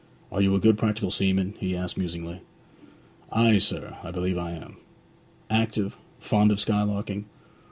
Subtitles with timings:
[0.31, 2.41] 'Are you a good practical seaman?' he asked musingly.
[3.31, 4.77] 'Ay, sir; I believe I am.'
[5.47, 5.95] 'Active?
[6.19, 7.25] Fond of skylarking?'